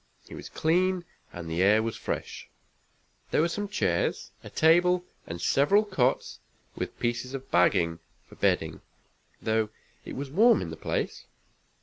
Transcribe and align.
It 0.27 0.33
was 0.33 0.49
clean, 0.49 1.05
and 1.31 1.47
the 1.47 1.61
air 1.61 1.83
was 1.83 1.95
fresh. 1.95 2.49
There 3.29 3.39
were 3.41 3.47
some 3.47 3.67
chairs, 3.67 4.31
a 4.43 4.49
table, 4.49 5.05
and 5.27 5.39
several 5.39 5.85
cots, 5.85 6.39
with 6.75 6.97
pieces 6.97 7.35
of 7.35 7.51
bagging 7.51 7.99
for 8.27 8.33
bedding, 8.33 8.81
though 9.43 9.69
it 10.03 10.15
was 10.15 10.31
warm 10.31 10.59
in 10.63 10.71
the 10.71 10.75
place. 10.75 11.25